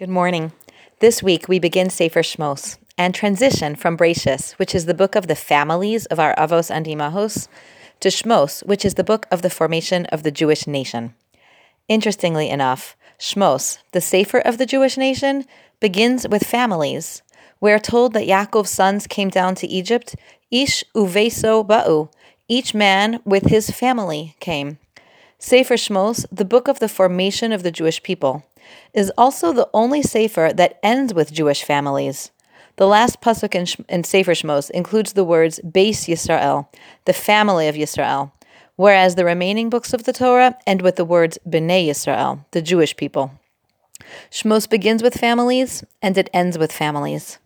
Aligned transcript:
Good 0.00 0.08
morning. 0.08 0.52
This 1.00 1.22
week 1.22 1.46
we 1.46 1.58
begin 1.58 1.90
Sefer 1.90 2.22
Shmos 2.22 2.78
and 2.96 3.14
transition 3.14 3.76
from 3.76 3.98
Bereshis, 3.98 4.52
which 4.52 4.74
is 4.74 4.86
the 4.86 4.94
book 4.94 5.14
of 5.14 5.26
the 5.26 5.34
families 5.34 6.06
of 6.06 6.18
our 6.18 6.34
Avos 6.36 6.70
and 6.70 6.86
Imahos, 6.86 7.48
to 8.00 8.08
Shmos, 8.08 8.64
which 8.64 8.86
is 8.86 8.94
the 8.94 9.04
book 9.04 9.26
of 9.30 9.42
the 9.42 9.50
formation 9.50 10.06
of 10.06 10.22
the 10.22 10.30
Jewish 10.30 10.66
nation. 10.66 11.12
Interestingly 11.86 12.48
enough, 12.48 12.96
Shmos, 13.18 13.76
the 13.92 14.00
Sefer 14.00 14.38
of 14.38 14.56
the 14.56 14.64
Jewish 14.64 14.96
nation, 14.96 15.44
begins 15.80 16.26
with 16.26 16.46
families. 16.46 17.20
We 17.60 17.70
are 17.70 17.78
told 17.78 18.14
that 18.14 18.26
Yaakov's 18.26 18.70
sons 18.70 19.06
came 19.06 19.28
down 19.28 19.54
to 19.56 19.66
Egypt, 19.66 20.16
Ish 20.50 20.82
uveso 20.96 21.62
ba'u, 21.62 22.10
each 22.48 22.72
man 22.72 23.20
with 23.26 23.48
his 23.48 23.68
family 23.70 24.34
came. 24.40 24.78
Sefer 25.38 25.74
Shmos, 25.74 26.24
the 26.32 26.46
book 26.46 26.68
of 26.68 26.78
the 26.78 26.88
formation 26.88 27.52
of 27.52 27.62
the 27.62 27.70
Jewish 27.70 28.02
people 28.02 28.46
is 28.92 29.12
also 29.16 29.52
the 29.52 29.68
only 29.72 30.02
Sefer 30.02 30.52
that 30.54 30.78
ends 30.82 31.14
with 31.14 31.32
Jewish 31.32 31.62
families. 31.62 32.30
The 32.76 32.86
last 32.86 33.20
pasuk 33.20 33.54
in, 33.54 33.84
in 33.88 34.04
Sefer 34.04 34.32
Shmos 34.32 34.70
includes 34.70 35.12
the 35.12 35.24
words 35.24 35.60
Beis 35.64 36.08
Yisrael, 36.08 36.68
the 37.04 37.12
family 37.12 37.68
of 37.68 37.74
Yisrael, 37.74 38.32
whereas 38.76 39.14
the 39.14 39.24
remaining 39.24 39.68
books 39.68 39.92
of 39.92 40.04
the 40.04 40.12
Torah 40.12 40.56
end 40.66 40.80
with 40.80 40.96
the 40.96 41.04
words 41.04 41.38
Bnei 41.46 41.86
Yisrael, 41.88 42.44
the 42.52 42.62
Jewish 42.62 42.96
people. 42.96 43.32
Shmos 44.30 44.68
begins 44.68 45.02
with 45.02 45.14
families 45.14 45.84
and 46.00 46.16
it 46.16 46.30
ends 46.32 46.56
with 46.56 46.72
families. 46.72 47.38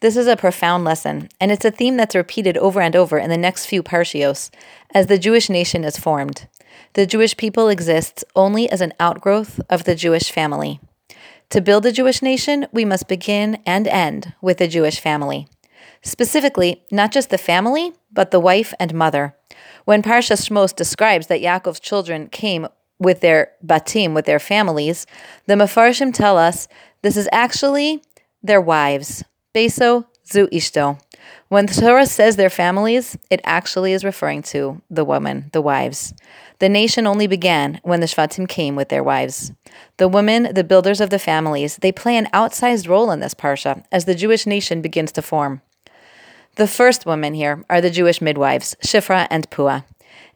This 0.00 0.16
is 0.16 0.28
a 0.28 0.36
profound 0.36 0.84
lesson, 0.84 1.28
and 1.40 1.50
it's 1.50 1.64
a 1.64 1.72
theme 1.72 1.96
that's 1.96 2.14
repeated 2.14 2.56
over 2.56 2.80
and 2.80 2.94
over 2.94 3.18
in 3.18 3.30
the 3.30 3.36
next 3.36 3.66
few 3.66 3.82
parshios 3.82 4.48
as 4.94 5.08
the 5.08 5.18
Jewish 5.18 5.50
nation 5.50 5.82
is 5.82 5.98
formed. 5.98 6.46
The 6.94 7.06
Jewish 7.06 7.36
people 7.36 7.68
exists 7.68 8.24
only 8.34 8.70
as 8.70 8.80
an 8.80 8.92
outgrowth 8.98 9.60
of 9.68 9.84
the 9.84 9.94
Jewish 9.94 10.30
family. 10.30 10.80
To 11.50 11.60
build 11.60 11.86
a 11.86 11.92
Jewish 11.92 12.20
nation, 12.20 12.66
we 12.72 12.84
must 12.84 13.08
begin 13.08 13.58
and 13.64 13.86
end 13.88 14.34
with 14.40 14.58
the 14.58 14.68
Jewish 14.68 15.00
family. 15.00 15.48
Specifically, 16.02 16.84
not 16.90 17.12
just 17.12 17.30
the 17.30 17.38
family, 17.38 17.92
but 18.12 18.30
the 18.30 18.40
wife 18.40 18.74
and 18.78 18.94
mother. 18.94 19.34
When 19.84 20.02
Parsha 20.02 20.36
Shmos 20.36 20.74
describes 20.76 21.28
that 21.28 21.40
Yaakov's 21.40 21.80
children 21.80 22.28
came 22.28 22.68
with 22.98 23.20
their 23.20 23.52
batim, 23.64 24.14
with 24.14 24.26
their 24.26 24.38
families, 24.38 25.06
the 25.46 25.54
Mefarshim 25.54 26.12
tell 26.12 26.36
us 26.36 26.68
this 27.02 27.16
is 27.16 27.28
actually 27.32 28.02
their 28.42 28.60
wives. 28.60 29.24
Beso 29.54 30.06
zu 30.26 30.46
ishto. 30.48 31.00
When 31.48 31.66
the 31.66 31.80
Torah 31.80 32.06
says 32.06 32.36
their 32.36 32.50
families, 32.50 33.16
it 33.30 33.40
actually 33.44 33.92
is 33.92 34.04
referring 34.04 34.42
to 34.42 34.82
the 34.90 35.04
women, 35.04 35.48
the 35.52 35.62
wives. 35.62 36.12
The 36.58 36.68
nation 36.68 37.06
only 37.06 37.26
began 37.26 37.80
when 37.82 38.00
the 38.00 38.06
Shvatim 38.06 38.48
came 38.48 38.76
with 38.76 38.88
their 38.88 39.02
wives. 39.04 39.52
The 39.96 40.08
women, 40.08 40.52
the 40.52 40.64
builders 40.64 41.00
of 41.00 41.10
the 41.10 41.18
families, 41.18 41.76
they 41.76 41.92
play 41.92 42.16
an 42.16 42.28
outsized 42.34 42.88
role 42.88 43.10
in 43.10 43.20
this 43.20 43.34
parsha 43.34 43.84
as 43.90 44.04
the 44.04 44.14
Jewish 44.14 44.46
nation 44.46 44.82
begins 44.82 45.12
to 45.12 45.22
form. 45.22 45.62
The 46.56 46.66
first 46.66 47.06
women 47.06 47.34
here 47.34 47.64
are 47.70 47.80
the 47.80 47.90
Jewish 47.90 48.20
midwives, 48.20 48.76
Shifra 48.82 49.28
and 49.30 49.48
Pua. 49.50 49.84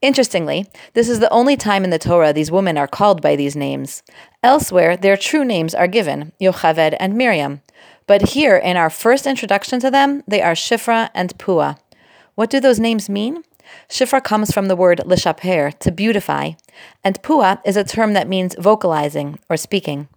Interestingly, 0.00 0.66
this 0.94 1.08
is 1.08 1.20
the 1.20 1.30
only 1.30 1.56
time 1.56 1.84
in 1.84 1.90
the 1.90 1.98
Torah 1.98 2.32
these 2.32 2.50
women 2.50 2.78
are 2.78 2.86
called 2.86 3.22
by 3.22 3.34
these 3.34 3.56
names. 3.56 4.02
Elsewhere, 4.42 4.96
their 4.96 5.16
true 5.16 5.44
names 5.44 5.74
are 5.74 5.88
given, 5.88 6.32
Yocheved 6.40 6.96
and 7.00 7.14
Miriam. 7.14 7.62
But 8.08 8.30
here, 8.30 8.56
in 8.56 8.78
our 8.78 8.88
first 8.88 9.26
introduction 9.26 9.80
to 9.80 9.90
them, 9.90 10.24
they 10.26 10.40
are 10.40 10.54
Shifra 10.54 11.10
and 11.14 11.36
Pua. 11.36 11.78
What 12.36 12.48
do 12.48 12.58
those 12.58 12.80
names 12.80 13.10
mean? 13.10 13.44
Shifra 13.86 14.24
comes 14.24 14.50
from 14.50 14.66
the 14.66 14.76
word 14.76 15.02
lishaper, 15.04 15.78
to 15.78 15.92
beautify, 15.92 16.52
and 17.04 17.22
Pua 17.22 17.60
is 17.66 17.76
a 17.76 17.84
term 17.84 18.14
that 18.14 18.26
means 18.26 18.56
vocalizing 18.58 19.38
or 19.50 19.58
speaking. 19.58 20.08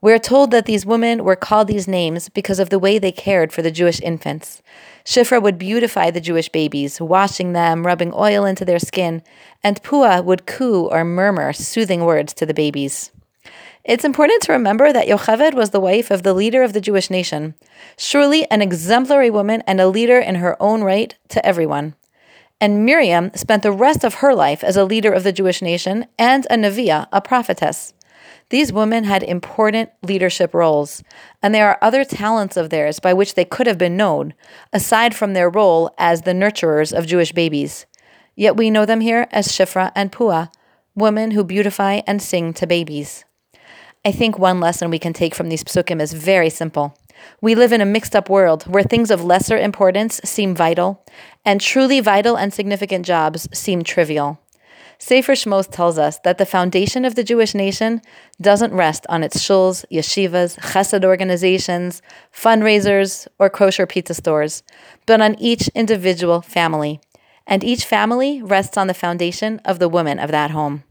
We 0.00 0.14
are 0.14 0.18
told 0.18 0.52
that 0.52 0.64
these 0.64 0.86
women 0.86 1.22
were 1.22 1.36
called 1.36 1.68
these 1.68 1.86
names 1.86 2.30
because 2.30 2.58
of 2.58 2.70
the 2.70 2.78
way 2.78 2.98
they 2.98 3.12
cared 3.12 3.52
for 3.52 3.60
the 3.60 3.70
Jewish 3.70 4.00
infants. 4.00 4.62
Shifra 5.04 5.42
would 5.42 5.58
beautify 5.58 6.10
the 6.10 6.22
Jewish 6.22 6.48
babies, 6.48 6.98
washing 6.98 7.52
them, 7.52 7.86
rubbing 7.86 8.14
oil 8.14 8.46
into 8.46 8.64
their 8.64 8.78
skin, 8.78 9.22
and 9.62 9.82
Pua 9.82 10.24
would 10.24 10.46
coo 10.46 10.86
or 10.86 11.04
murmur 11.04 11.52
soothing 11.52 12.06
words 12.06 12.32
to 12.34 12.46
the 12.46 12.54
babies. 12.54 13.10
It's 13.84 14.04
important 14.04 14.40
to 14.44 14.52
remember 14.52 14.94
that 14.94 15.08
Yocheved 15.08 15.52
was 15.52 15.68
the 15.68 15.80
wife 15.80 16.10
of 16.10 16.22
the 16.22 16.32
leader 16.32 16.62
of 16.62 16.72
the 16.72 16.80
Jewish 16.80 17.10
nation, 17.10 17.54
surely 17.98 18.50
an 18.50 18.62
exemplary 18.62 19.28
woman 19.28 19.62
and 19.66 19.78
a 19.78 19.88
leader 19.88 20.18
in 20.18 20.36
her 20.36 20.56
own 20.58 20.82
right 20.82 21.14
to 21.28 21.44
everyone. 21.44 21.94
And 22.62 22.86
Miriam 22.86 23.30
spent 23.34 23.62
the 23.62 23.72
rest 23.72 24.02
of 24.02 24.14
her 24.14 24.34
life 24.34 24.64
as 24.64 24.78
a 24.78 24.86
leader 24.86 25.12
of 25.12 25.22
the 25.22 25.32
Jewish 25.32 25.60
nation 25.60 26.06
and 26.18 26.46
a 26.48 26.56
Neviah, 26.56 27.08
a 27.12 27.20
prophetess. 27.20 27.92
These 28.48 28.72
women 28.72 29.04
had 29.04 29.22
important 29.22 29.90
leadership 30.02 30.54
roles, 30.54 31.02
and 31.42 31.54
there 31.54 31.68
are 31.68 31.78
other 31.82 32.06
talents 32.06 32.56
of 32.56 32.70
theirs 32.70 33.00
by 33.00 33.12
which 33.12 33.34
they 33.34 33.44
could 33.44 33.66
have 33.66 33.76
been 33.76 33.98
known, 33.98 34.32
aside 34.72 35.14
from 35.14 35.34
their 35.34 35.50
role 35.50 35.94
as 35.98 36.22
the 36.22 36.32
nurturers 36.32 36.96
of 36.96 37.06
Jewish 37.06 37.32
babies. 37.32 37.84
Yet 38.34 38.56
we 38.56 38.70
know 38.70 38.86
them 38.86 39.02
here 39.02 39.28
as 39.30 39.48
Shifra 39.48 39.92
and 39.94 40.10
Pua, 40.10 40.50
women 40.94 41.32
who 41.32 41.44
beautify 41.44 42.00
and 42.06 42.22
sing 42.22 42.54
to 42.54 42.66
babies. 42.66 43.26
I 44.06 44.12
think 44.12 44.38
one 44.38 44.60
lesson 44.60 44.90
we 44.90 44.98
can 44.98 45.14
take 45.14 45.34
from 45.34 45.48
these 45.48 45.64
psukim 45.64 45.98
is 45.98 46.12
very 46.12 46.50
simple. 46.50 46.94
We 47.40 47.54
live 47.54 47.72
in 47.72 47.80
a 47.80 47.86
mixed 47.86 48.14
up 48.14 48.28
world 48.28 48.64
where 48.64 48.82
things 48.82 49.10
of 49.10 49.24
lesser 49.24 49.56
importance 49.56 50.20
seem 50.24 50.54
vital, 50.54 51.02
and 51.42 51.58
truly 51.58 52.00
vital 52.00 52.36
and 52.36 52.52
significant 52.52 53.06
jobs 53.06 53.48
seem 53.56 53.82
trivial. 53.82 54.38
Sefer 54.98 55.32
Shmos 55.32 55.70
tells 55.70 55.98
us 55.98 56.18
that 56.18 56.36
the 56.36 56.44
foundation 56.44 57.06
of 57.06 57.14
the 57.14 57.24
Jewish 57.24 57.54
nation 57.54 58.02
doesn't 58.42 58.74
rest 58.74 59.06
on 59.08 59.22
its 59.22 59.38
shuls, 59.38 59.86
yeshivas, 59.90 60.58
chesed 60.60 61.02
organizations, 61.02 62.02
fundraisers, 62.30 63.26
or 63.38 63.48
kosher 63.48 63.86
pizza 63.86 64.12
stores, 64.12 64.62
but 65.06 65.22
on 65.22 65.34
each 65.38 65.68
individual 65.68 66.42
family. 66.42 67.00
And 67.46 67.64
each 67.64 67.86
family 67.86 68.42
rests 68.42 68.76
on 68.76 68.86
the 68.86 68.94
foundation 68.94 69.60
of 69.64 69.78
the 69.78 69.88
woman 69.88 70.18
of 70.18 70.30
that 70.30 70.50
home. 70.50 70.84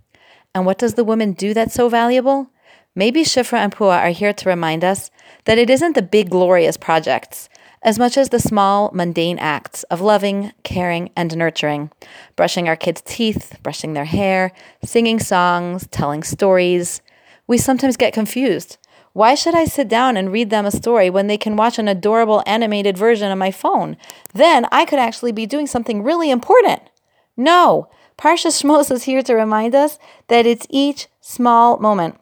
And 0.56 0.66
what 0.66 0.80
does 0.80 0.95
the 0.95 1.03
woman 1.03 1.34
do 1.34 1.53
that's 1.53 1.75
so 1.75 1.90
valuable? 1.90 2.50
Maybe 2.96 3.24
Shifra 3.24 3.58
and 3.58 3.74
Pua 3.74 4.04
are 4.04 4.09
here 4.09 4.34
to 4.34 4.50
remind 4.50 4.84
us 4.84 5.09
that 5.46 5.58
it 5.58 5.70
isn't 5.70 5.94
the 5.94 6.04
big, 6.04 6.30
glorious 6.30 6.78
projects, 6.78 7.50
as 7.81 7.98
much 7.98 8.18
as 8.18 8.30
the 8.30 8.40
small, 8.40 8.92
mundane 8.94 9.40
acts 9.40 9.81
of 9.84 10.00
loving, 10.00 10.52
caring, 10.64 11.09
and 11.16 11.36
nurturing. 11.36 11.90
Brushing 12.36 12.68
our 12.68 12.76
kids' 12.76 13.02
teeth, 13.04 13.58
brushing 13.64 13.94
their 13.94 14.06
hair, 14.06 14.52
singing 14.84 15.20
songs, 15.20 15.88
telling 15.88 16.22
stories. 16.22 17.02
We 17.48 17.58
sometimes 17.58 17.98
get 17.98 18.14
confused. 18.14 18.78
Why 19.14 19.34
should 19.34 19.56
I 19.56 19.66
sit 19.66 19.88
down 19.88 20.16
and 20.16 20.31
read 20.31 20.52
them 20.52 20.66
a 20.66 20.72
story 20.72 21.10
when 21.10 21.25
they 21.25 21.38
can 21.38 21.56
watch 21.56 21.80
an 21.80 21.88
adorable 21.88 22.44
animated 22.46 22.96
version 22.96 23.31
on 23.31 23.38
my 23.40 23.52
phone? 23.52 23.98
Then 24.36 24.68
I 24.72 24.86
could 24.86 25.00
actually 25.00 25.31
be 25.31 25.48
doing 25.48 25.66
something 25.66 26.04
really 26.04 26.30
important. 26.30 26.84
No, 27.36 27.90
Parsha 28.20 28.50
Shmos 28.50 28.92
is 28.92 29.04
here 29.04 29.24
to 29.24 29.34
remind 29.34 29.74
us 29.74 29.98
that 30.28 30.46
it's 30.46 30.68
each 30.70 31.08
small 31.22 31.80
moment 31.80 32.20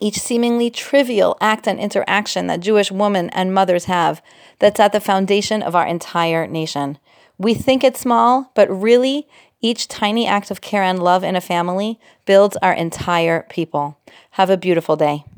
each 0.00 0.18
seemingly 0.18 0.70
trivial 0.70 1.36
act 1.40 1.68
and 1.68 1.78
interaction 1.78 2.46
that 2.46 2.60
Jewish 2.60 2.90
women 2.90 3.30
and 3.30 3.54
mothers 3.54 3.84
have 3.84 4.22
that's 4.58 4.80
at 4.80 4.92
the 4.92 5.00
foundation 5.00 5.62
of 5.62 5.74
our 5.74 5.86
entire 5.86 6.46
nation. 6.46 6.98
We 7.38 7.54
think 7.54 7.84
it's 7.84 8.00
small, 8.00 8.50
but 8.54 8.68
really, 8.70 9.28
each 9.60 9.88
tiny 9.88 10.26
act 10.26 10.50
of 10.50 10.60
care 10.60 10.82
and 10.82 11.02
love 11.02 11.22
in 11.22 11.36
a 11.36 11.40
family 11.40 12.00
builds 12.24 12.56
our 12.62 12.72
entire 12.72 13.46
people. 13.50 13.98
Have 14.32 14.50
a 14.50 14.56
beautiful 14.56 14.96
day. 14.96 15.24